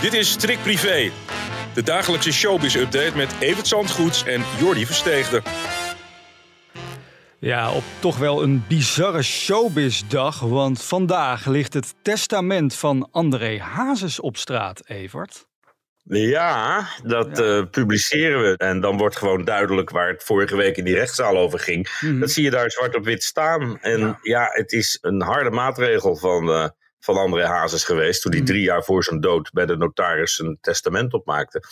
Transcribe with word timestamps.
Dit 0.00 0.12
is 0.12 0.30
Strik 0.30 0.58
Privé, 0.62 1.10
de 1.74 1.82
dagelijkse 1.82 2.32
showbiz-update 2.32 3.16
met 3.16 3.34
Evert 3.40 3.66
Zandgoeds 3.66 4.24
en 4.24 4.42
Jordi 4.58 4.86
Versteegde. 4.86 5.42
Ja, 7.38 7.72
op 7.72 7.82
toch 7.98 8.18
wel 8.18 8.42
een 8.42 8.64
bizarre 8.68 9.22
showbiz-dag, 9.22 10.40
want 10.40 10.82
vandaag 10.82 11.46
ligt 11.46 11.74
het 11.74 11.94
testament 12.02 12.74
van 12.74 13.08
André 13.10 13.58
Hazes 13.58 14.20
op 14.20 14.36
straat, 14.36 14.82
Evert. 14.86 15.46
Ja, 16.02 16.88
dat 17.02 17.40
eh, 17.40 17.62
publiceren 17.70 18.42
we. 18.42 18.56
En 18.56 18.80
dan 18.80 18.96
wordt 18.96 19.16
gewoon 19.16 19.44
duidelijk 19.44 19.90
waar 19.90 20.08
het 20.08 20.24
vorige 20.24 20.56
week 20.56 20.76
in 20.76 20.84
die 20.84 20.94
rechtszaal 20.94 21.36
over 21.36 21.58
ging. 21.58 21.98
Mhm. 22.00 22.20
Dat 22.20 22.30
zie 22.30 22.44
je 22.44 22.50
daar 22.50 22.70
zwart 22.70 22.96
op 22.96 23.04
wit 23.04 23.22
staan. 23.22 23.78
En 23.80 24.18
ja, 24.22 24.48
het 24.50 24.72
is 24.72 24.98
een 25.00 25.22
harde 25.22 25.50
maatregel 25.50 26.16
van, 26.16 26.50
eh, 26.50 26.68
van 27.06 27.16
André 27.16 27.46
Hazes 27.46 27.84
geweest. 27.84 28.22
Toen 28.22 28.32
hij 28.32 28.40
Mhm. 28.40 28.50
drie 28.50 28.62
jaar 28.62 28.84
voor 28.84 29.04
zijn 29.04 29.20
dood 29.20 29.50
bij 29.52 29.66
de 29.66 29.76
notaris 29.76 30.38
een 30.38 30.58
testament 30.60 31.12
opmaakte. 31.12 31.62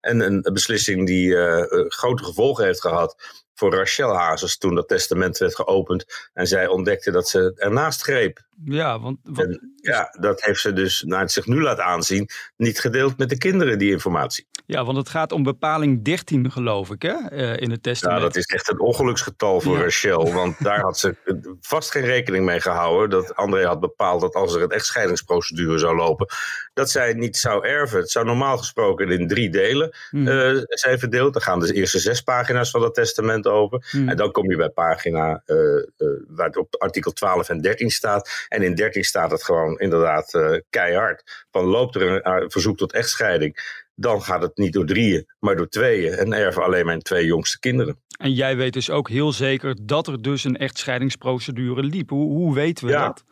En 0.00 0.20
een, 0.20 0.40
beslissing 0.52 1.06
die 1.06 1.36
eh, 1.36 1.60
eh, 1.60 1.84
grote 1.88 2.24
gevolgen 2.24 2.64
heeft 2.64 2.80
gehad 2.80 3.43
voor 3.54 3.74
Rachel 3.74 4.16
Hazes. 4.16 4.58
Toen 4.58 4.74
dat 4.74 4.88
testament 4.88 5.38
werd 5.38 5.54
geopend. 5.54 6.30
En 6.32 6.46
zij 6.46 6.66
ontdekte 6.66 7.10
dat 7.10 7.28
ze 7.28 7.52
ernaast 7.56 8.02
greep. 8.02 8.42
Ja, 8.64 9.00
want 9.00 9.18
En 9.34 9.74
ja, 9.76 10.16
dat 10.20 10.42
heeft 10.42 10.60
ze 10.60 10.72
dus, 10.72 11.02
naar 11.06 11.20
het 11.20 11.32
zich 11.32 11.46
nu 11.46 11.62
laat 11.62 11.78
aanzien, 11.80 12.28
niet 12.56 12.80
gedeeld 12.80 13.18
met 13.18 13.28
de 13.28 13.38
kinderen, 13.38 13.78
die 13.78 13.90
informatie. 13.90 14.46
ja, 14.66 14.84
want 14.84 14.96
het 14.96 15.08
gaat 15.08 15.32
om 15.32 15.42
bepaling 15.42 16.04
13, 16.04 16.50
geloof 16.50 16.90
ik, 16.90 17.02
hè, 17.02 17.12
eh, 17.28 17.48
in 17.56 17.70
het 17.70 17.84
Ja, 17.84 17.90
testament. 17.90 18.20
dat 18.22 18.36
is 18.36 18.44
echt 18.44 18.70
een 18.70 18.80
ongeluksgetal 18.80 19.60
voor 19.60 19.76
Ja. 19.76 19.82
Rachel. 19.82 20.32
Want 20.32 20.56
daar 20.64 20.80
had 20.80 20.98
ze 20.98 21.16
vast 21.60 21.90
geen 21.90 22.04
rekening 22.04 22.44
mee 22.44 22.60
gehouden. 22.60 23.10
Dat 23.10 23.34
André 23.36 23.66
had 23.66 23.80
bepaald 23.80 24.20
dat 24.20 24.34
als 24.34 24.54
er 24.54 24.62
een 24.62 24.70
echtscheidingsprocedure 24.70 25.78
zou 25.78 25.96
lopen, 25.96 26.26
dat 26.74 26.90
zij 26.90 27.12
niet 27.12 27.36
zou 27.36 27.66
erven. 27.66 27.98
Het 27.98 28.10
zou 28.10 28.24
normaal 28.26 28.58
gesproken 28.58 29.10
in 29.10 29.28
drie 29.28 29.50
delen 29.50 29.96
Mhm. 30.10 30.28
eh, 30.28 30.62
zijn 30.68 30.98
verdeeld. 30.98 31.32
Dan 31.32 31.42
gaan 31.42 31.60
de 31.60 31.72
eerste 31.74 31.98
zes 31.98 32.20
pagina's 32.20 32.70
van 32.70 32.80
dat 32.80 32.94
testament 32.94 33.43
over. 33.46 33.86
Mhm. 33.92 34.08
En 34.08 34.16
dan 34.16 34.30
kom 34.32 34.50
je 34.50 34.56
bij 34.56 34.68
pagina 34.68 35.42
eh, 35.44 35.56
eh, 35.56 35.82
waar 36.28 36.46
het 36.46 36.56
op 36.56 36.74
artikel 36.78 37.12
12 37.12 37.48
en 37.48 37.60
13 37.60 37.90
staat. 37.90 38.46
En 38.48 38.62
in 38.62 38.74
13 38.74 39.04
staat 39.04 39.30
het 39.30 39.42
gewoon 39.44 39.78
inderdaad 39.78 40.34
eh, 40.34 40.54
keihard. 40.70 41.46
Van 41.50 41.64
loopt 41.64 41.94
er 41.94 42.26
een 42.26 42.50
verzoek 42.50 42.76
tot 42.76 42.92
echtscheiding, 42.92 43.82
dan 43.94 44.22
gaat 44.22 44.42
het 44.42 44.56
niet 44.56 44.72
door 44.72 44.86
drieën, 44.86 45.26
maar 45.38 45.56
door 45.56 45.68
tweeën. 45.68 46.12
En 46.12 46.32
erven 46.32 46.62
alleen 46.62 46.86
mijn 46.86 47.00
twee 47.02 47.24
jongste 47.24 47.58
kinderen. 47.58 47.98
En 48.18 48.32
jij 48.32 48.56
weet 48.56 48.72
dus 48.72 48.90
ook 48.90 49.08
heel 49.08 49.32
zeker 49.32 49.76
dat 49.82 50.06
er 50.06 50.22
dus 50.22 50.44
een 50.44 50.56
echtscheidingsprocedure 50.56 51.82
liep. 51.82 52.10
Hoe, 52.10 52.30
hoe 52.32 52.54
weten 52.54 52.86
we 52.86 52.92
Ja. 52.92 53.06
dat? 53.06 53.24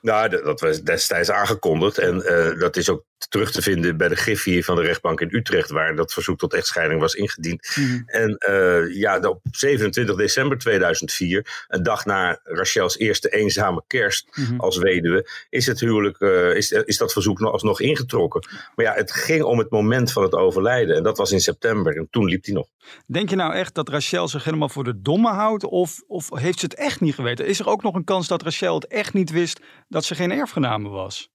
Nou, 0.00 0.28
dat- 0.28 0.60
was 0.60 0.82
destijds 0.82 1.30
aangekondigd. 1.30 1.98
En 1.98 2.18
dat 2.58 2.76
is 2.76 2.90
ook 2.90 3.04
terug 3.28 3.50
te 3.52 3.62
vinden 3.62 3.96
bij 3.96 4.08
de 4.08 4.16
griffier 4.16 4.64
van 4.64 4.76
de 4.76 4.82
rechtbank 4.82 5.20
in 5.20 5.28
Utrecht, 5.34 5.70
waar 5.70 5.96
dat 5.96 6.12
verzoek 6.12 6.38
tot 6.38 6.54
echtscheiding 6.54 7.00
was 7.00 7.14
ingediend. 7.14 7.76
Mhm. 7.76 8.02
En 8.06 8.36
eh, 8.36 8.94
ja, 8.94 9.18
op 9.18 9.40
27 9.50 10.16
december 10.16 10.58
2004, 10.58 11.64
een 11.68 11.82
dag 11.82 12.04
na 12.04 12.40
Rachel's 12.42 12.98
eerste 12.98 13.28
eenzame 13.28 13.82
kerst 13.86 14.28
Mhm. 14.36 14.60
als 14.60 14.76
weduwe, 14.78 15.28
is 15.50 15.66
het 15.66 15.80
huwelijk, 15.80 16.20
eh, 16.20 16.54
is, 16.54 16.70
is 16.72 16.96
dat 16.96 17.12
verzoek 17.12 17.38
nog, 17.40 17.52
alsnog 17.52 17.80
ingetrokken. 17.80 18.48
Maar 18.74 18.84
ja, 18.84 18.94
het 18.94 19.12
ging 19.12 19.42
om 19.42 19.58
het 19.58 19.70
moment 19.70 20.12
van 20.12 20.22
het 20.22 20.32
overlijden. 20.34 20.96
En 20.96 21.02
dat 21.02 21.16
was 21.18 21.32
in 21.32 21.40
september. 21.40 21.96
En 21.96 22.08
toen 22.10 22.24
liep 22.24 22.44
hij 22.44 22.54
nog. 22.54 22.66
Denk 23.06 23.30
je 23.30 23.36
nou 23.36 23.54
echt 23.54 23.74
dat 23.74 23.88
Rachel 23.88 24.28
zich 24.28 24.44
helemaal 24.44 24.68
voor 24.68 24.84
de 24.84 25.00
domme 25.00 25.30
houdt? 25.30 25.64
Of, 25.64 26.02
of 26.06 26.38
heeft 26.38 26.58
ze 26.58 26.64
het 26.64 26.74
echt 26.74 27.00
niet 27.00 27.14
geweten? 27.14 27.46
Is 27.46 27.58
er 27.60 27.68
ook 27.68 27.82
nog 27.82 27.94
een 27.94 28.04
kans 28.04 28.28
dat 28.28 28.42
Rachel 28.42 28.74
het 28.74 28.86
echt 28.86 29.12
niet 29.12 29.30
wist 29.30 29.60
dat 29.88 30.04
ze 30.04 30.14
geen 30.14 30.32
erfgename 30.32 30.88
was? 30.88 31.30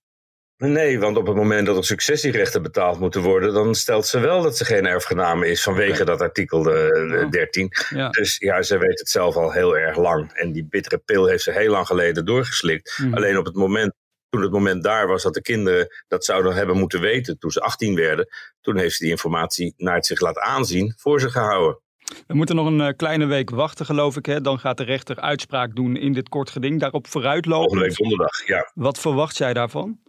Nee, 0.67 0.99
want 0.99 1.17
op 1.17 1.27
het 1.27 1.35
moment 1.35 1.65
dat 1.65 1.77
er 1.77 1.83
successierechten 1.83 2.61
betaald 2.61 2.99
moeten 2.99 3.21
worden, 3.21 3.53
dan 3.53 3.75
stelt 3.75 4.05
ze 4.07 4.19
wel 4.19 4.41
dat 4.41 4.57
ze 4.57 4.65
geen 4.65 4.85
erfgename 4.85 5.47
is 5.47 5.63
vanwege 5.63 6.03
dat 6.05 6.21
artikel 6.21 6.63
de, 6.63 7.07
de 7.09 7.23
Oh. 7.25 7.31
13. 7.31 7.71
Ja. 7.89 8.09
Dus 8.09 8.37
ja, 8.37 8.61
ze 8.61 8.77
weet 8.77 8.99
het 8.99 9.09
zelf 9.09 9.35
al 9.35 9.51
heel 9.51 9.77
erg 9.77 9.97
lang. 9.97 10.31
En 10.33 10.51
die 10.51 10.65
bittere 10.69 10.97
pil 10.97 11.25
heeft 11.25 11.43
ze 11.43 11.51
heel 11.51 11.71
lang 11.71 11.87
geleden 11.87 12.25
doorgeslikt. 12.25 12.97
Mhm. 13.01 13.13
Alleen 13.13 13.37
op 13.37 13.45
het 13.45 13.55
moment, 13.55 13.93
toen 14.29 14.41
het 14.41 14.51
moment 14.51 14.83
daar 14.83 15.07
was 15.07 15.23
dat 15.23 15.33
de 15.33 15.41
kinderen 15.41 15.87
dat 16.07 16.25
zouden 16.25 16.53
hebben 16.53 16.77
moeten 16.77 17.01
weten, 17.01 17.37
toen 17.39 17.51
ze 17.51 17.59
18 17.59 17.95
werden, 17.95 18.27
toen 18.61 18.77
heeft 18.77 18.95
ze 18.95 19.03
die 19.03 19.11
informatie 19.11 19.73
naar 19.77 19.95
het 19.95 20.05
zich 20.05 20.19
laten 20.19 20.41
aanzien 20.41 20.93
voor 20.97 21.19
zich 21.19 21.31
gehouden. 21.31 21.79
We 22.27 22.33
moeten 22.33 22.55
nog 22.55 22.67
een 22.67 22.81
eh, 22.81 22.95
kleine 22.95 23.25
week 23.25 23.49
wachten, 23.49 23.85
geloof 23.85 24.17
ik. 24.17 24.25
Hè? 24.25 24.41
Dan 24.41 24.59
gaat 24.59 24.77
de 24.77 24.83
rechter 24.83 25.19
uitspraak 25.19 25.75
doen 25.75 25.95
in 25.97 26.13
dit 26.13 26.29
kort 26.29 26.49
geding. 26.49 26.79
Daarop 26.79 27.07
Volgende 27.07 27.33
week 27.35 27.43
vooruitlopen. 27.45 27.93
donderdag, 27.97 28.45
ja. 28.47 28.71
Wat 28.73 28.99
verwacht 28.99 29.37
jij 29.37 29.53
daarvan? 29.53 29.99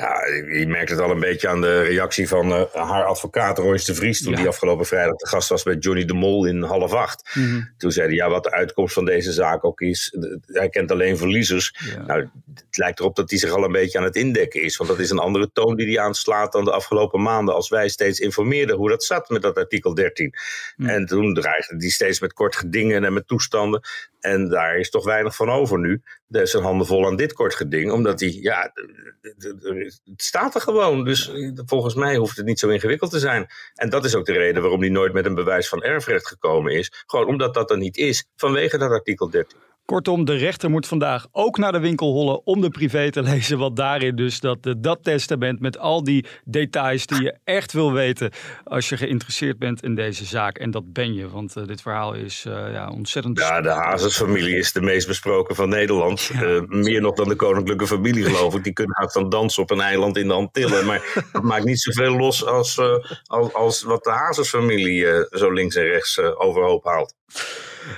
Ja, 0.00 0.26
je 0.58 0.66
merkt 0.66 0.90
het 0.90 1.00
al 1.00 1.10
een 1.10 1.20
beetje 1.20 1.48
aan 1.48 1.60
de 1.60 1.82
reactie 1.82 2.28
van 2.28 2.52
eh, 2.52 2.62
haar 2.72 3.04
advocaat 3.04 3.58
Royce 3.58 3.84
de 3.84 3.94
Vries. 3.94 4.22
Toen 4.22 4.32
Ja. 4.32 4.38
die 4.38 4.48
afgelopen 4.48 4.86
vrijdag 4.86 5.16
de 5.16 5.26
gast 5.28 5.48
was 5.48 5.62
bij 5.62 5.74
Johnny 5.74 6.04
de 6.04 6.14
Mol 6.14 6.44
in 6.46 6.62
half 6.62 6.92
acht. 6.92 7.30
Mhm. 7.34 7.60
Toen 7.76 7.90
zei 7.92 8.06
hij, 8.06 8.16
ja, 8.16 8.28
wat 8.28 8.44
de 8.44 8.50
uitkomst 8.50 8.94
van 8.94 9.04
deze 9.04 9.32
zaak 9.32 9.64
ook 9.64 9.80
is. 9.80 10.16
Hij 10.46 10.68
kent 10.68 10.90
alleen 10.90 11.16
verliezers. 11.16 11.74
Ja. 11.94 12.02
Nou, 12.02 12.20
het 12.54 12.76
lijkt 12.76 12.98
erop 12.98 13.16
dat 13.16 13.30
hij 13.30 13.38
zich 13.38 13.50
al 13.50 13.64
een 13.64 13.72
beetje 13.72 13.98
aan 13.98 14.04
het 14.04 14.16
indekken 14.16 14.62
is. 14.62 14.76
Want 14.76 14.90
dat 14.90 14.98
is 14.98 15.10
een 15.10 15.18
andere 15.18 15.50
toon 15.52 15.76
die 15.76 15.86
hij 15.94 16.04
aanslaat 16.04 16.52
dan 16.52 16.64
de 16.64 16.72
afgelopen 16.72 17.22
maanden. 17.22 17.54
Als 17.54 17.68
wij 17.68 17.88
steeds 17.88 18.18
informeerden 18.18 18.76
hoe 18.76 18.88
dat 18.88 19.04
zat 19.04 19.28
met 19.28 19.42
dat 19.42 19.56
artikel 19.56 19.94
13. 19.94 20.34
Hm. 20.76 20.86
En 20.88 21.06
toen 21.06 21.34
dreigde 21.34 21.76
hij 21.78 21.88
steeds 21.88 22.20
met 22.20 22.32
kort 22.32 22.56
gedingen 22.56 23.04
en 23.04 23.12
met 23.12 23.26
toestanden. 23.26 23.80
En 24.20 24.48
daar 24.48 24.76
is 24.76 24.90
toch 24.90 25.04
weinig 25.04 25.36
van 25.36 25.50
over 25.50 25.78
nu. 25.78 26.02
Is 26.30 26.52
een 26.52 26.62
handen 26.62 26.86
vol 26.86 27.06
aan 27.06 27.16
dit 27.16 27.32
kort 27.32 27.54
geding. 27.54 27.92
Omdat 27.92 28.20
hij, 28.20 28.28
ja, 28.28 28.72
het 29.20 30.00
staat 30.16 30.54
er 30.54 30.60
gewoon. 30.60 31.04
Dus 31.04 31.32
eh, 31.32 31.50
volgens 31.54 31.94
mij 31.94 32.16
hoeft 32.16 32.36
het 32.36 32.46
niet 32.46 32.58
zo 32.58 32.68
ingewikkeld 32.68 33.10
te 33.10 33.18
zijn. 33.18 33.46
En 33.74 33.90
dat 33.90 34.04
is 34.04 34.14
ook 34.14 34.26
de 34.26 34.32
reden 34.32 34.62
waarom 34.62 34.80
hij 34.80 34.88
nooit 34.88 35.12
met 35.12 35.26
een 35.26 35.34
bewijs 35.34 35.68
van 35.68 35.82
erfrecht 35.82 36.26
gekomen 36.26 36.72
is. 36.72 37.04
Gewoon 37.06 37.26
omdat 37.26 37.54
dat 37.54 37.70
er 37.70 37.78
niet 37.78 37.96
is. 37.96 38.28
Vanwege 38.36 38.78
dat 38.78 38.90
artikel 38.90 39.30
13. 39.30 39.58
Kortom, 39.90 40.24
de 40.24 40.36
rechter 40.36 40.70
moet 40.70 40.86
vandaag 40.86 41.26
ook 41.32 41.58
naar 41.58 41.72
de 41.72 41.78
winkel 41.78 42.12
hollen 42.12 42.46
om 42.46 42.60
de 42.60 42.68
privé 42.68 43.10
te 43.10 43.22
lezen. 43.32 43.58
Wat 43.58 43.76
daarin 43.76 44.16
dus 44.16 44.40
dat, 44.40 44.58
eh, 44.62 44.72
dat 44.78 44.98
testament 45.02 45.60
met 45.60 45.78
al 45.78 46.04
die 46.04 46.26
details 46.44 47.06
die 47.06 47.22
je 47.22 47.34
echt 47.44 47.72
wil 47.72 47.92
weten 47.92 48.30
als 48.64 48.88
je 48.88 48.96
geïnteresseerd 48.96 49.58
bent 49.58 49.82
in 49.82 49.94
deze 49.94 50.24
zaak. 50.24 50.58
En 50.58 50.70
dat 50.70 50.92
ben 50.92 51.14
je, 51.14 51.28
want 51.28 51.56
eh, 51.56 51.64
dit 51.64 51.82
verhaal 51.82 52.14
is 52.14 52.44
eh, 52.46 52.72
ja, 52.72 52.90
ontzettend... 52.90 53.38
Ja, 53.38 53.60
de 53.60 53.68
Hazes-familie 53.68 54.56
is 54.56 54.72
de 54.72 54.80
meest 54.80 55.06
besproken 55.06 55.54
van 55.54 55.68
Nederland. 55.68 56.30
Meer 56.66 57.00
nog 57.00 57.14
dan 57.14 57.28
de 57.28 57.36
koninklijke 57.36 57.86
familie, 57.86 58.24
geloof 58.24 58.54
ik. 58.54 58.64
Die 58.64 58.72
kunnen 58.72 58.96
haast 58.98 59.14
dan 59.14 59.28
dansen 59.28 59.62
op 59.62 59.70
een 59.70 59.80
eiland 59.80 60.16
in 60.16 60.28
de 60.28 60.34
Antillen. 60.34 60.86
Maar 60.86 61.24
dat 61.32 61.42
maakt 61.42 61.64
niet 61.64 61.80
zoveel 61.80 62.16
los 62.16 62.44
als, 62.44 62.78
als, 63.26 63.52
als 63.52 63.82
wat 63.82 64.04
de 64.04 64.10
Hazes-familie 64.10 65.26
zo 65.30 65.50
links 65.52 65.74
en 65.74 65.84
rechts 65.84 66.18
overhoop 66.18 66.84
haalt. 66.84 67.14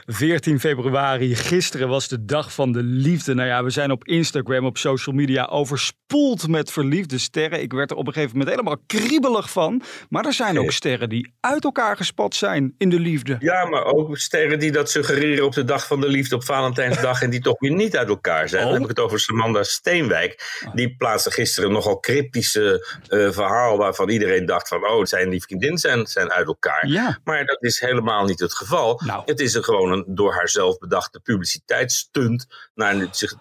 14 0.07 0.61
februari, 0.61 1.35
gisteren 1.35 1.89
was 1.89 2.09
de 2.09 2.25
dag 2.25 2.53
van 2.53 2.73
de 2.73 2.83
liefde. 2.83 3.35
Nou 3.35 3.49
ja, 3.49 3.65
we 3.65 3.71
zijn 3.71 3.91
op 3.91 4.05
Instagram, 4.05 4.65
op 4.65 4.79
social 4.79 5.15
media 5.15 5.45
overspoeld 5.45 6.49
met 6.49 6.71
verliefde 6.71 7.19
sterren. 7.19 7.63
Ik 7.63 7.73
werd 7.73 7.91
er 7.91 7.97
op 7.97 8.07
een 8.07 8.13
gegeven 8.13 8.39
moment 8.39 8.57
helemaal 8.57 8.83
kriebelig 8.87 9.51
van. 9.51 9.83
Maar 10.09 10.25
er 10.25 10.33
zijn 10.33 10.59
ook 10.59 10.73
sterren 10.73 11.09
die 11.09 11.35
uit 11.41 11.65
elkaar 11.65 11.97
gespat 11.97 12.35
zijn 12.35 12.75
in 12.79 12.91
de 12.91 13.01
liefde. 13.01 13.37
Ja, 13.41 13.65
maar 13.65 13.85
ook 13.85 14.19
sterren 14.19 14.59
die 14.59 14.73
dat 14.73 14.91
suggereren 14.91 15.45
op 15.45 15.53
de 15.53 15.65
dag 15.65 15.87
van 15.87 16.01
de 16.01 16.09
liefde 16.09 16.35
op 16.35 16.45
Valentijnsdag 16.45 17.23
en 17.23 17.31
die 17.31 17.41
toch 17.41 17.59
weer 17.59 17.73
niet 17.75 17.97
uit 17.97 18.09
elkaar 18.09 18.49
zijn. 18.49 18.63
Oh. 18.63 18.71
Dan 18.71 18.81
heb 18.81 18.91
ik 18.91 18.97
het 18.97 19.05
over 19.05 19.21
Samanda 19.21 19.63
Steenwijk. 19.63 20.61
Die 20.75 20.97
plaatste 20.97 21.31
gisteren 21.31 21.69
een 21.69 21.75
nogal 21.75 22.01
cryptische 22.01 22.87
eh, 23.09 23.31
verhaal 23.31 23.77
waarvan 23.77 24.09
iedereen 24.09 24.47
dacht 24.47 24.69
van 24.69 24.89
oh, 24.89 25.05
zijn 25.05 25.31
die 25.31 25.43
vriendin 25.43 25.79
zijn, 25.79 26.07
zijn 26.07 26.31
uit 26.31 26.47
elkaar. 26.47 26.87
Ja, 26.87 27.19
Maar 27.25 27.45
dat 27.45 27.63
is 27.63 27.81
helemaal 27.81 28.25
niet 28.25 28.41
het 28.41 28.55
geval. 28.55 29.01
Nou. 29.05 29.23
Het 29.25 29.41
is 29.41 29.55
een, 29.55 29.63
gewoon 29.73 29.93
een 29.93 30.05
door 30.07 30.33
haarzelf 30.33 30.79
bedachte 30.79 31.21
publiciteitsstunt 31.21 32.47
naar, 32.75 33.07
zich, 33.11 33.35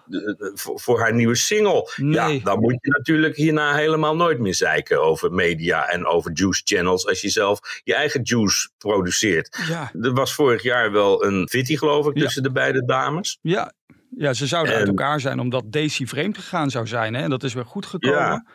voor, 0.54 0.80
voor 0.80 1.00
haar 1.00 1.14
nieuwe 1.14 1.34
single. 1.34 1.90
Nee. 1.96 2.34
Ja, 2.38 2.44
dan 2.44 2.60
moet 2.60 2.78
je 2.80 2.90
natuurlijk 2.90 3.36
hierna 3.36 3.74
helemaal 3.74 4.16
nooit 4.16 4.38
meer 4.38 4.54
zeiken 4.54 5.02
over 5.02 5.32
media 5.32 5.88
en 5.88 6.06
over 6.06 6.30
juice 6.34 6.62
channels 6.64 7.06
als 7.06 7.20
je 7.20 7.28
zelf 7.28 7.80
je 7.84 7.94
eigen 7.94 8.20
juice 8.22 8.68
produceert. 8.78 9.58
ja, 9.68 9.90
Er 10.00 10.12
was 10.12 10.34
vorig 10.34 10.62
jaar 10.62 10.92
wel 10.92 11.24
een 11.24 11.48
fitty, 11.48 11.76
geloof 11.76 12.06
ik, 12.06 12.16
Ja. 12.16 12.22
tussen 12.22 12.42
de 12.42 12.52
beide 12.52 12.84
dames. 12.84 13.38
ja. 13.42 13.72
Ja, 14.16 14.32
ze 14.32 14.46
zouden 14.46 14.74
uit 14.74 14.88
elkaar 14.88 15.20
zijn 15.20 15.40
omdat 15.40 15.64
Daisy 15.72 16.06
vreemd 16.06 16.38
gegaan 16.38 16.70
zou 16.70 16.86
zijn. 16.86 17.14
Hè? 17.14 17.22
En 17.22 17.30
dat 17.30 17.42
is 17.42 17.54
weer 17.54 17.64
goed 17.64 17.86
gekomen. 17.86 18.18
Ja. 18.18 18.46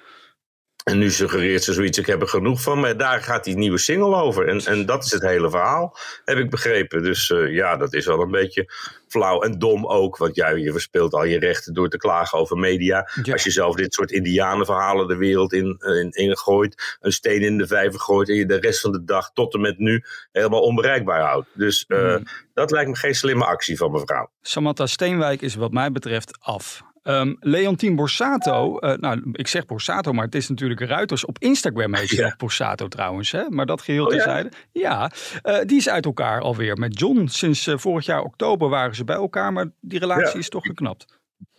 En 0.88 0.98
nu 0.98 1.12
suggereert 1.12 1.64
ze 1.64 1.74
zoiets, 1.74 1.98
ik 1.98 2.06
heb 2.06 2.22
er 2.22 2.28
genoeg 2.28 2.62
van. 2.62 2.80
Maar 2.80 2.98
daar 2.98 3.22
gaat 3.22 3.44
die 3.44 3.58
nieuwe 3.58 3.78
single 3.78 4.16
over. 4.16 4.48
En, 4.48 4.60
en 4.66 4.86
dat 4.86 5.06
is 5.06 5.12
het 5.12 5.22
hele 5.22 5.50
verhaal, 5.50 5.98
heb 6.26 6.38
ik 6.38 6.50
begrepen. 6.50 7.04
Dus 7.04 7.30
eh, 7.32 7.54
ja, 7.54 7.78
dat 7.78 7.94
is 7.94 8.06
wel 8.06 8.22
een 8.22 8.32
beetje 8.32 8.72
flauw 9.08 9.42
en 9.42 9.60
dom 9.60 9.86
ook. 9.88 10.18
Want 10.18 10.36
ja, 10.36 10.50
je 10.50 10.72
verspeelt 10.72 11.14
al 11.14 11.24
je 11.24 11.40
rechten 11.40 11.74
door 11.74 11.90
te 11.90 11.98
klagen 11.98 12.38
over 12.40 12.58
media. 12.58 13.10
Ja. 13.24 13.34
Als 13.34 13.44
je 13.44 13.52
zelf 13.52 13.76
dit 13.76 13.94
soort 13.94 14.12
indianenverhalen 14.12 15.08
de 15.08 15.16
wereld 15.16 15.54
in, 15.54 15.78
in, 15.80 16.10
in 16.12 16.38
gooit. 16.38 16.98
Een 17.00 17.12
steen 17.12 17.42
in 17.42 17.58
de 17.58 17.68
vijver 17.68 18.00
gooit. 18.00 18.30
En 18.30 18.36
je 18.36 18.46
de 18.46 18.60
rest 18.60 18.80
van 18.82 18.92
de 18.92 19.04
dag 19.04 19.32
tot 19.34 19.54
en 19.54 19.62
met 19.62 19.78
nu 19.78 20.04
helemaal 20.32 20.62
onbereikbaar 20.62 21.22
houdt. 21.22 21.48
Dus 21.54 21.86
eh, 21.88 22.16
Mm. 22.16 22.24
dat 22.54 22.72
lijkt 22.72 22.90
me 22.90 22.96
geen 22.96 23.16
slimme 23.16 23.46
actie 23.46 23.78
van 23.78 23.92
mevrouw. 23.92 24.30
Samantha 24.42 24.86
Steenwijk 24.86 25.42
is 25.42 25.56
wat 25.56 25.72
mij 25.72 25.92
betreft 25.92 26.38
af. 26.40 26.82
Um, 27.08 27.38
Leontien 27.40 27.96
Borsato, 27.96 28.78
uh, 28.80 28.94
nou 28.94 29.30
ik 29.32 29.48
zeg 29.48 29.66
Borsato, 29.66 30.12
maar 30.14 30.26
het 30.26 30.36
is 30.36 30.50
natuurlijk 30.50 30.82
Ruiters. 30.82 31.26
Op 31.26 31.40
Instagram 31.40 31.96
heet 31.96 32.10
ze 32.10 32.16
ja. 32.16 32.34
Borsato 32.38 32.88
trouwens, 32.88 33.32
hè? 33.32 33.50
maar 33.50 33.66
dat 33.66 33.82
geheel 33.82 34.06
oh, 34.06 34.10
terzijde. 34.10 34.52
Ja, 34.72 35.12
ja 35.44 35.60
uh, 35.60 35.66
die 35.66 35.78
is 35.78 35.90
uit 35.90 36.06
elkaar 36.06 36.42
alweer 36.42 36.78
met 36.78 37.00
John. 37.00 37.28
Sinds 37.28 37.68
uh, 37.68 37.78
vorig 37.78 38.06
jaar 38.06 38.22
oktober 38.22 38.70
waren 38.70 38.96
ze 38.96 39.04
bij 39.04 39.16
elkaar, 39.16 39.54
maar 39.54 39.70
die 39.82 40.00
relatie 40.00 40.34
ja. 40.34 40.40
is 40.40 40.50
toch 40.50 40.66
geknapt. 40.66 41.06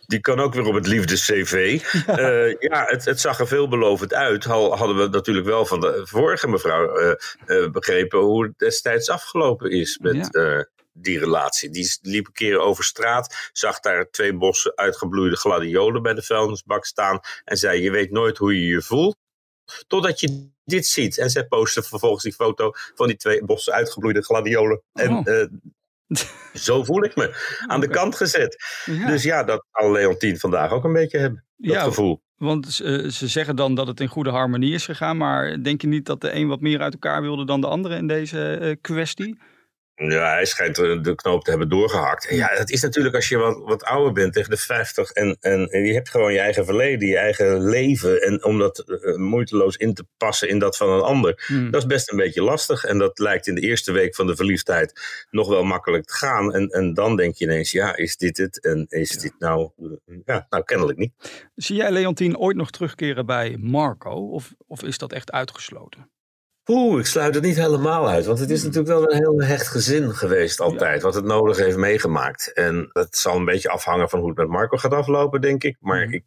Die 0.05 0.19
kan 0.19 0.39
ook 0.39 0.53
weer 0.53 0.65
op 0.65 0.73
het 0.73 0.87
liefdes-CV. 0.87 1.81
Ja, 2.05 2.19
uh, 2.19 2.55
ja 2.59 2.85
het, 2.85 3.05
het, 3.05 3.19
zag 3.19 3.39
er 3.39 3.47
veelbelovend 3.47 4.13
uit. 4.13 4.47
Al 4.47 4.77
hadden 4.77 4.97
we 4.97 5.07
natuurlijk 5.07 5.45
wel 5.45 5.65
van 5.65 5.79
de 5.79 6.01
vorige 6.03 6.47
mevrouw 6.47 6.99
uh, 6.99 7.13
uh, 7.47 7.69
begrepen 7.69 8.19
hoe 8.19 8.43
het 8.43 8.57
destijds 8.57 9.09
afgelopen 9.09 9.71
is 9.71 9.97
met 10.01 10.29
ja. 10.31 10.65
Die 11.01 11.19
relatie. 11.19 11.69
Die 11.69 11.97
liep 12.01 12.27
een 12.27 12.33
keer 12.33 12.59
over 12.59 12.83
straat, 12.83 13.49
zag 13.53 13.79
daar 13.79 14.09
twee 14.09 14.33
bossen 14.33 14.71
uitgebloeide 14.75 15.35
gladiolen 15.35 16.01
bij 16.01 16.13
de 16.13 16.23
vuilnisbak 16.23 16.85
staan 16.85 17.19
en 17.45 17.57
zei: 17.57 17.81
Je 17.81 17.91
weet 17.91 18.11
nooit 18.11 18.37
hoe 18.37 18.59
je 18.59 18.65
je 18.65 18.81
voelt. 18.81 19.17
Totdat 19.87 20.19
je 20.19 20.49
dit 20.63 20.85
ziet. 20.85 21.17
En 21.17 21.29
zij 21.29 21.47
postte 21.47 21.83
vervolgens 21.83 22.23
die 22.23 22.33
foto 22.33 22.71
van 22.95 23.07
die 23.07 23.17
twee 23.17 23.45
bossen 23.45 23.73
uitgebloeide 23.73 24.23
gladiolen. 24.23 24.81
En 24.93 25.17
Oh. 25.17 25.45
zo 26.53 26.83
voel 26.83 27.03
ik 27.03 27.15
me. 27.15 27.57
Aan 27.67 27.79
de 27.79 27.87
kant 27.87 28.15
gezet. 28.15 28.63
Ja. 28.85 29.07
Dus 29.07 29.23
ja, 29.23 29.43
dat 29.43 29.65
zal 29.71 29.91
Leontien 29.91 30.39
vandaag 30.39 30.71
ook 30.71 30.83
een 30.83 30.93
beetje 30.93 31.17
hebben. 31.17 31.45
Dat 31.55 31.73
Ja, 31.73 31.83
gevoel. 31.83 32.21
Want 32.35 32.79
uh, 32.83 33.09
ze 33.09 33.27
zeggen 33.27 33.55
dan 33.55 33.75
dat 33.75 33.87
het 33.87 33.99
in 33.99 34.07
goede 34.07 34.29
harmonie 34.29 34.73
is 34.73 34.85
gegaan, 34.85 35.17
maar 35.17 35.63
denk 35.63 35.81
je 35.81 35.87
niet 35.87 36.05
dat 36.05 36.21
de 36.21 36.33
een 36.33 36.47
wat 36.47 36.61
meer 36.61 36.81
uit 36.81 36.93
elkaar 36.93 37.21
wilde 37.21 37.45
dan 37.45 37.61
de 37.61 37.67
andere 37.67 37.95
in 37.95 38.07
deze 38.07 38.59
uh, 38.61 38.75
kwestie? 38.81 39.37
Ja, 40.07 40.33
hij 40.33 40.45
schijnt 40.45 40.75
de 40.75 41.13
knoop 41.15 41.43
te 41.43 41.49
hebben 41.49 41.69
doorgehakt. 41.69 42.27
En 42.27 42.35
ja, 42.35 42.47
het 42.51 42.69
is 42.69 42.81
natuurlijk 42.81 43.15
als 43.15 43.29
je 43.29 43.37
wat, 43.37 43.61
wat 43.63 43.83
ouder 43.83 44.11
bent, 44.13 44.33
tegen 44.33 44.49
de 44.49 44.57
50, 44.57 45.11
en, 45.11 45.37
en, 45.39 45.67
en 45.67 45.85
je 45.85 45.93
hebt 45.93 46.09
gewoon 46.09 46.33
je 46.33 46.39
eigen 46.39 46.65
verleden, 46.65 47.07
je 47.07 47.17
eigen 47.17 47.61
leven. 47.69 48.21
En 48.21 48.43
om 48.43 48.59
dat 48.59 48.83
uh, 48.87 49.15
moeiteloos 49.15 49.75
in 49.75 49.93
te 49.93 50.05
passen 50.17 50.49
in 50.49 50.59
dat 50.59 50.77
van 50.77 50.89
een 50.89 51.01
ander, 51.01 51.43
Hmm. 51.47 51.71
dat 51.71 51.81
is 51.81 51.87
best 51.87 52.11
een 52.11 52.17
beetje 52.17 52.41
lastig. 52.43 52.83
En 52.83 52.97
dat 52.97 53.19
lijkt 53.19 53.47
in 53.47 53.55
de 53.55 53.61
eerste 53.61 53.91
week 53.91 54.15
van 54.15 54.27
de 54.27 54.35
verliefdheid 54.35 55.01
nog 55.29 55.47
wel 55.47 55.63
makkelijk 55.63 56.05
te 56.05 56.13
gaan. 56.13 56.53
En, 56.53 56.67
en 56.67 56.93
dan 56.93 57.15
denk 57.15 57.35
je 57.35 57.45
ineens, 57.45 57.71
ja, 57.71 57.95
is 57.95 58.17
dit 58.17 58.37
het? 58.37 58.63
En 58.63 58.85
is 58.89 59.13
Ja. 59.13 59.21
dit 59.21 59.33
nou, 59.39 59.69
ja, 60.25 60.45
nou 60.49 60.63
kennelijk 60.63 60.97
niet. 60.97 61.13
Zie 61.55 61.75
jij 61.75 61.91
Leontien 61.91 62.37
ooit 62.37 62.57
nog 62.57 62.71
terugkeren 62.71 63.25
bij 63.25 63.57
Marco 63.59 64.11
of, 64.11 64.53
of 64.67 64.83
is 64.83 64.97
dat 64.97 65.13
echt 65.13 65.31
uitgesloten? 65.31 66.09
Oeh, 66.71 66.99
ik 66.99 67.05
sluit 67.05 67.35
het 67.35 67.43
niet 67.43 67.55
helemaal 67.55 68.09
uit. 68.09 68.25
Want 68.25 68.39
het 68.39 68.49
is 68.49 68.63
natuurlijk 68.63 68.87
wel 68.89 69.11
een 69.11 69.17
heel 69.17 69.41
hecht 69.41 69.67
gezin 69.67 70.13
geweest 70.15 70.59
altijd. 70.59 71.01
Wat 71.01 71.13
het 71.13 71.25
nodig 71.25 71.57
heeft 71.57 71.77
meegemaakt. 71.77 72.53
En 72.53 72.89
dat 72.91 73.15
zal 73.15 73.35
een 73.35 73.45
beetje 73.45 73.69
afhangen 73.69 74.09
van 74.09 74.19
hoe 74.19 74.27
het 74.29 74.37
met 74.37 74.47
Marco 74.47 74.77
gaat 74.77 74.93
aflopen, 74.93 75.41
denk 75.41 75.63
ik. 75.63 75.77
Maar 75.79 76.05
Mhm. 76.05 76.13
ik, 76.13 76.23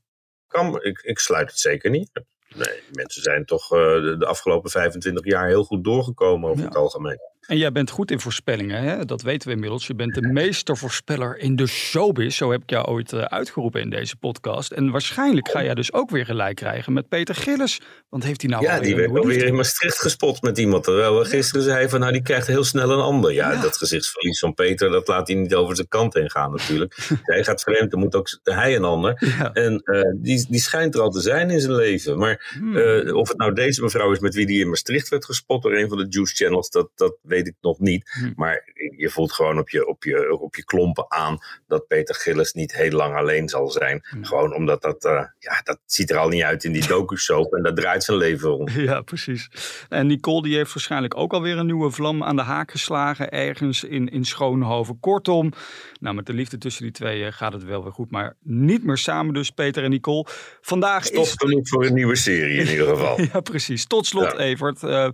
kan, 0.47 0.83
ik, 0.83 1.01
ik 1.03 1.19
sluit 1.19 1.51
het 1.51 1.59
zeker 1.59 1.91
niet. 1.91 2.11
Nee, 2.55 2.83
mensen 2.93 3.23
zijn 3.23 3.45
toch 3.45 3.73
uh, 3.73 3.79
de, 3.79 4.17
de, 4.19 4.27
afgelopen 4.27 4.71
25 4.71 5.25
jaar 5.25 5.47
heel 5.47 5.65
goed 5.65 5.85
doorgekomen 5.85 6.49
over 6.51 6.63
Ja. 6.63 6.69
het 6.69 6.77
algemeen. 6.77 7.19
En 7.47 7.57
jij 7.59 7.73
bent 7.73 7.91
goed 7.91 8.11
in 8.11 8.21
voorspellingen, 8.21 8.83
hè? 8.83 9.05
dat 9.05 9.23
weten 9.23 9.49
we 9.49 9.55
inmiddels. 9.55 9.87
Je 9.87 9.95
bent 9.95 10.15
de 10.15 10.21
meestervoorspeller 10.23 11.39
in 11.39 11.57
de 11.57 11.67
showbiz. 11.67 12.37
Zo 12.37 12.51
heb 12.51 12.63
ik 12.63 12.71
jou 12.71 12.87
ooit 12.87 13.13
uh, 13.13 13.21
uitgeroepen 13.23 13.81
in 13.81 13.91
deze 13.91 14.17
podcast. 14.17 14.71
En 14.71 14.91
waarschijnlijk 14.91 15.49
ga 15.51 15.63
jij 15.65 15.75
dus 15.75 15.93
ook 15.93 16.11
weer 16.11 16.25
gelijk 16.25 16.57
krijgen 16.57 16.93
met 16.93 17.09
Peter 17.09 17.35
Gillis. 17.35 17.81
Want 18.09 18.25
heeft 18.25 18.41
hij 18.43 18.51
nou 18.51 18.63
Ja, 18.65 18.81
die 18.81 18.97
werd 18.97 19.17
alweer 19.19 19.47
in 19.47 19.55
Maastricht 19.55 19.99
gespot 20.01 20.43
met 20.43 20.59
iemand. 20.59 20.85
Terwijl 20.85 21.19
we 21.19 21.25
gisteren 21.25 21.63
zei 21.63 21.89
van, 21.89 22.01
nou 22.01 22.13
die 22.13 22.23
krijgt 22.23 22.47
heel 22.47 22.65
snel 22.65 22.91
een 22.91 22.99
ander. 23.01 23.33
Ja, 23.33 23.53
Ja. 23.53 23.61
dat 23.61 23.77
gezichtsverlies 23.77 24.39
van 24.39 24.55
Peter, 24.55 24.91
dat 24.91 25.09
laat 25.09 25.29
hij 25.29 25.37
niet 25.37 25.55
over 25.55 25.75
zijn 25.77 25.89
kant 25.89 26.15
heen 26.15 26.31
gaan 26.31 26.51
natuurlijk. 26.51 26.97
hij 27.23 27.45
gaat 27.45 27.63
vreemd, 27.63 27.91
dan 27.91 28.01
moet 28.01 28.15
ook 28.15 28.39
hij 28.43 28.77
een 28.77 28.85
ander. 28.85 29.17
Ja. 29.39 29.53
En 29.53 29.81
uh, 29.85 30.01
die, 30.23 30.47
die 30.49 30.61
schijnt 30.61 30.95
er 30.95 31.01
al 31.01 31.11
te 31.11 31.21
zijn 31.21 31.51
in 31.51 31.61
zijn 31.61 31.75
leven. 31.75 32.19
Maar 32.19 32.51
Hmm. 32.53 32.77
uh, 32.77 33.15
of 33.15 33.29
het 33.29 33.37
nou 33.39 33.53
deze 33.53 33.83
mevrouw 33.83 34.13
is 34.13 34.19
met 34.19 34.35
wie 34.35 34.47
die 34.47 34.61
in 34.61 34.69
Maastricht 34.69 35.09
werd 35.09 35.25
gespot 35.25 35.63
door 35.63 35.77
een 35.77 35.89
van 35.89 35.99
de 35.99 36.07
Juice 36.09 36.35
Channels, 36.35 36.71
dat, 36.71 36.91
dat 36.95 37.17
weet 37.33 37.47
ik 37.47 37.55
nog 37.61 37.79
niet. 37.79 38.11
Hmm. 38.19 38.33
Maar 38.37 38.73
je 38.97 39.11
voelt 39.11 39.33
gewoon 39.33 39.59
op 39.59 39.69
je, 39.69 39.87
op, 39.87 40.05
je, 40.05 40.39
op 40.41 40.57
je 40.57 40.65
klompen 40.65 41.05
aan 41.09 41.39
dat 41.67 41.87
Peter 41.87 42.15
Gillis 42.15 42.53
niet 42.53 42.75
heel 42.75 42.91
lang 42.91 43.17
alleen 43.17 43.49
zal 43.49 43.71
zijn. 43.71 44.07
Hmm. 44.11 44.25
Gewoon 44.25 44.55
omdat 44.55 44.83
dat, 44.83 45.05
uh, 45.05 45.25
ja, 45.39 45.61
dat 45.65 45.79
ziet 45.85 46.11
er 46.11 46.17
al 46.17 46.29
niet 46.29 46.43
uit 46.43 46.65
in 46.65 46.73
die 46.73 46.87
docu-soap 46.93 47.55
en 47.55 47.63
dat 47.63 47.77
draait 47.77 48.05
zijn 48.05 48.17
leven 48.17 48.49
rond. 48.49 48.73
Ja, 48.73 49.01
precies. 49.01 49.49
En 49.89 50.07
Nicole 50.07 50.43
die 50.43 50.57
heeft 50.57 50.75
waarschijnlijk 50.75 51.17
ook 51.17 51.33
alweer 51.33 51.59
een 51.59 51.67
nieuwe 51.67 51.91
vlam 51.91 52.25
aan 52.25 52.37
de 52.37 52.43
haak 52.43 52.71
geslagen 52.71 53.31
ergens 53.31 53.85
in, 53.85 54.09
in 54.09 54.25
Schoonhoven. 54.25 55.01
Kortom, 55.01 55.53
nou 56.01 56.15
met 56.15 56.27
de 56.27 56.33
liefde 56.33 56.59
tussen 56.59 56.83
die 56.83 56.93
twee 56.93 57.33
gaat 57.33 57.53
het 57.53 57.65
wel 57.65 57.83
weer 57.83 57.93
goed, 57.93 58.11
maar 58.11 58.37
niet 58.43 58.85
meer 58.85 58.99
samen 58.99 59.35
dus 59.35 59.51
Peter 59.51 59.85
en 59.85 59.91
Nicole. 59.91 60.27
Vandaag 60.61 61.11
is... 61.11 61.35
genoeg 61.37 61.69
voor 61.69 61.87
een 61.87 61.95
nieuwe 61.95 62.17
serie 62.17 62.59
in 62.59 62.69
ieder 62.69 62.87
geval. 62.87 63.21
ja, 63.33 63.41
precies. 63.41 63.87
Tot 63.87 64.07
slot, 64.07 64.33
Ja. 64.33 64.39
Evert. 64.39 64.83
Uh, 64.83 65.09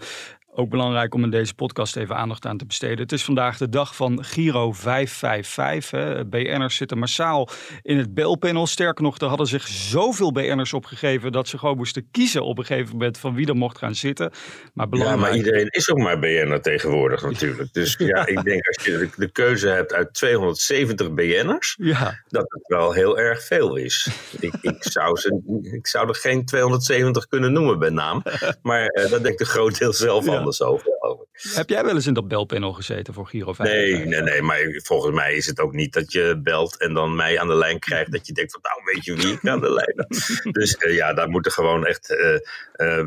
ook 0.58 0.70
belangrijk 0.70 1.14
om 1.14 1.24
in 1.24 1.30
deze 1.30 1.54
podcast 1.54 1.96
even 1.96 2.16
aandacht 2.16 2.46
aan 2.46 2.56
te 2.58 2.66
besteden. 2.66 2.98
Het 2.98 3.12
is 3.12 3.24
vandaag 3.24 3.58
de 3.58 3.68
dag 3.68 3.96
van 3.96 4.24
Giro 4.24 4.72
555. 4.72 5.90
Hè. 5.90 6.26
BN'ers 6.26 6.76
zitten 6.76 6.98
massaal 6.98 7.48
in 7.82 7.98
het 7.98 8.14
belpanel. 8.14 8.66
Sterker 8.66 9.04
nog, 9.04 9.18
er 9.18 9.26
hadden 9.26 9.46
zich 9.46 9.66
zoveel 9.66 10.32
BN'ers 10.32 10.72
opgegeven... 10.72 11.32
dat 11.32 11.48
ze 11.48 11.58
gewoon 11.58 11.76
moesten 11.76 12.08
kiezen 12.10 12.44
op 12.44 12.58
een 12.58 12.64
gegeven 12.64 12.92
moment 12.92 13.18
van 13.18 13.34
wie 13.34 13.46
er 13.46 13.56
mocht 13.56 13.78
gaan 13.78 13.94
zitten. 13.94 14.30
Maar 14.74 14.86
Ja, 14.86 14.90
belangrijk... 14.90 15.20
maar 15.20 15.36
iedereen 15.36 15.68
is 15.68 15.90
ook 15.90 15.98
maar 15.98 16.18
BN'er 16.18 16.60
tegenwoordig 16.60 17.22
natuurlijk. 17.22 17.72
Dus 17.72 17.94
ja, 18.12 18.26
ik 18.26 18.44
denk 18.44 18.66
als 18.66 18.84
je 18.84 19.08
de, 19.16 19.30
keuze 19.32 19.68
hebt 19.68 19.92
uit 19.92 20.14
270 20.14 21.12
BN'ers, 21.12 21.76
Ja, 21.80 22.22
dat 22.28 22.46
het 22.48 22.66
wel 22.66 22.92
heel 22.92 23.18
erg 23.18 23.42
veel 23.42 23.76
is. 23.76 24.08
Ik, 24.40 24.54
ik, 24.60 24.76
zou, 24.78 25.16
ze, 25.16 25.60
ik 25.72 25.86
zou 25.86 26.08
er 26.08 26.14
geen 26.14 26.44
270 26.44 27.26
kunnen 27.26 27.52
noemen 27.52 27.78
bij 27.78 27.90
naam. 27.90 28.22
Maar 28.62 28.90
uh, 28.94 29.10
dat 29.10 29.22
denkt 29.22 29.38
de 29.38 29.44
groot 29.44 29.78
deel 29.78 29.92
zelf 29.92 30.24
Ja. 30.24 30.47
Anders 30.48 30.60
over. 30.60 30.84
Geloof 30.98 31.20
ik. 31.20 31.50
heb 31.54 31.68
jij 31.68 31.84
wel 31.84 31.94
eens 31.94 32.06
in 32.06 32.14
dat 32.14 32.28
belpanel 32.28 32.72
gezeten 32.72 33.14
voor 33.14 33.26
Giro 33.26 33.52
5? 33.52 33.70
Nee, 33.70 34.06
nee, 34.06 34.22
nee, 34.22 34.42
maar 34.42 34.58
volgens 34.84 35.14
mij 35.14 35.34
is 35.34 35.46
het 35.46 35.60
ook 35.60 35.72
niet 35.72 35.92
dat 35.92 36.12
je 36.12 36.40
belt 36.42 36.78
en 36.78 36.94
dan 36.94 37.14
mij 37.14 37.40
aan 37.40 37.48
de 37.48 37.54
lijn 37.54 37.78
krijgt. 37.78 38.12
Dat 38.12 38.26
je 38.26 38.32
denkt 38.32 38.52
van 38.52 38.60
nou 38.62 38.94
weet 38.94 39.04
je 39.04 39.14
wie 39.14 39.32
ik 39.32 39.48
aan 39.48 39.60
de 39.60 39.72
lijn 39.72 39.92
heb. 39.96 40.08
Dus 40.58 40.76
uh, 40.78 40.94
ja, 40.94 41.14
daar 41.14 41.28
moeten 41.28 41.52
gewoon 41.52 41.86
echt 41.86 42.10
uh, 42.10 42.38
uh, 42.76 43.04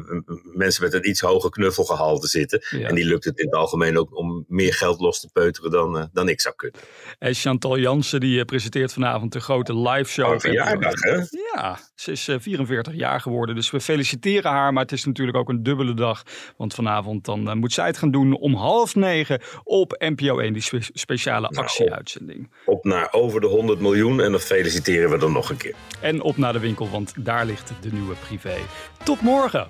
mensen 0.54 0.84
met 0.84 0.94
een 0.94 1.10
iets 1.10 1.22
hoger 1.22 1.50
knuffelgehalte 1.50 2.28
zitten. 2.28 2.64
Ja. 2.70 2.88
En 2.88 2.96
die 2.96 3.06
lukt 3.06 3.26
het 3.26 3.40
in 3.40 3.46
het 3.46 3.56
algemeen 3.56 3.98
ook 3.98 4.18
om 4.18 4.46
meer 4.48 4.74
geld 4.74 5.00
los 5.00 5.20
te 5.20 5.30
peuteren 5.34 5.72
dan, 5.72 5.98
uh, 5.98 6.04
dan 6.14 6.30
ik 6.30 6.42
zou 6.42 6.56
kunnen. 6.56 6.80
En 7.20 7.34
Chantal 7.34 7.78
Jansen 7.78 8.20
die 8.20 8.40
eh, 8.40 8.46
presenteert 8.46 8.94
vanavond 8.94 9.34
de 9.34 9.40
grote 9.40 9.78
live 9.78 10.10
show. 10.10 10.34
Oh, 10.34 10.40
verjaardag 10.40 11.02
hè? 11.02 11.16
Ja, 11.54 11.80
ze 11.96 12.12
is 12.12 12.28
uh, 12.28 12.36
44 12.40 12.94
jaar 12.94 13.22
geworden. 13.22 13.56
Dus 13.56 13.72
we 13.72 13.82
feliciteren 13.82 14.52
haar. 14.52 14.74
Maar 14.74 14.84
het 14.84 14.92
is 14.92 15.06
natuurlijk 15.06 15.38
ook 15.38 15.50
een 15.50 15.64
dubbele 15.64 15.94
dag. 15.94 16.24
Want 16.58 16.74
vanavond 16.74 17.26
dan 17.26 17.50
uh, 17.50 17.54
moet 17.54 17.74
zij 17.74 17.81
gaan 17.98 18.12
doen 18.12 18.38
om 18.38 18.54
half 18.54 18.96
negen 18.96 19.42
op 19.64 19.96
NPO 20.00 20.40
1. 20.40 20.54
Die 20.54 20.62
spe 20.62 20.80
speciale 20.94 21.48
Nou, 21.50 21.66
actieuitzending. 21.66 22.52
Op 22.66 22.84
naar 22.84 23.08
over 23.12 23.42
de 23.42 23.48
100 23.48 23.80
miljoen 23.80 24.22
en 24.22 24.32
dan 24.32 24.40
feliciteren 24.40 25.10
we 25.10 25.18
dan 25.18 25.32
nog 25.32 25.50
een 25.50 25.58
keer. 25.58 25.76
En 26.02 26.22
op 26.22 26.38
naar 26.38 26.54
de 26.54 26.60
winkel, 26.60 26.90
want 26.90 27.14
daar 27.18 27.46
ligt 27.46 27.72
de 27.82 27.90
nieuwe 27.92 28.16
privé. 28.28 28.58
Tot 29.04 29.22
morgen! 29.22 29.68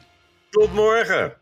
Tot 0.49 0.73
morgen! 0.73 1.33